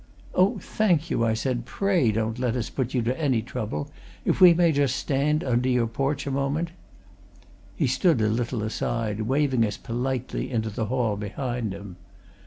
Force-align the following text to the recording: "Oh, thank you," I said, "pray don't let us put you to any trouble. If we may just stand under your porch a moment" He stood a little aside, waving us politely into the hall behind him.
"Oh, 0.33 0.57
thank 0.57 1.11
you," 1.11 1.23
I 1.23 1.35
said, 1.35 1.65
"pray 1.67 2.11
don't 2.11 2.39
let 2.39 2.55
us 2.55 2.71
put 2.71 2.95
you 2.95 3.03
to 3.03 3.21
any 3.21 3.43
trouble. 3.43 3.91
If 4.25 4.41
we 4.41 4.51
may 4.51 4.71
just 4.71 4.95
stand 4.95 5.43
under 5.43 5.69
your 5.69 5.85
porch 5.85 6.25
a 6.25 6.31
moment" 6.31 6.71
He 7.75 7.85
stood 7.85 8.19
a 8.19 8.27
little 8.27 8.63
aside, 8.63 9.21
waving 9.21 9.63
us 9.63 9.77
politely 9.77 10.49
into 10.49 10.71
the 10.71 10.85
hall 10.85 11.17
behind 11.17 11.71
him. 11.71 11.97